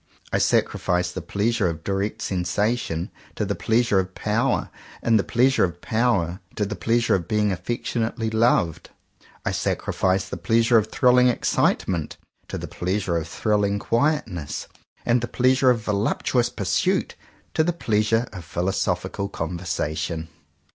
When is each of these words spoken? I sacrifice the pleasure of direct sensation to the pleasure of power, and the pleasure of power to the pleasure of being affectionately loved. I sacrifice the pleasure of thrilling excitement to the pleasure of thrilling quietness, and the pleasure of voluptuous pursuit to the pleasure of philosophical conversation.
I 0.33 0.39
sacrifice 0.39 1.11
the 1.11 1.21
pleasure 1.21 1.67
of 1.69 1.83
direct 1.83 2.23
sensation 2.23 3.11
to 3.35 3.45
the 3.45 3.53
pleasure 3.53 3.99
of 3.99 4.15
power, 4.15 4.71
and 5.03 5.19
the 5.19 5.23
pleasure 5.23 5.63
of 5.63 5.79
power 5.79 6.39
to 6.55 6.65
the 6.65 6.75
pleasure 6.75 7.13
of 7.13 7.27
being 7.27 7.51
affectionately 7.51 8.31
loved. 8.31 8.89
I 9.45 9.51
sacrifice 9.51 10.27
the 10.27 10.37
pleasure 10.37 10.79
of 10.79 10.87
thrilling 10.87 11.27
excitement 11.27 12.17
to 12.47 12.57
the 12.57 12.67
pleasure 12.67 13.15
of 13.15 13.27
thrilling 13.27 13.77
quietness, 13.77 14.65
and 15.05 15.21
the 15.21 15.27
pleasure 15.27 15.69
of 15.69 15.81
voluptuous 15.83 16.49
pursuit 16.49 17.13
to 17.53 17.63
the 17.63 17.71
pleasure 17.71 18.27
of 18.33 18.43
philosophical 18.43 19.29
conversation. 19.29 20.29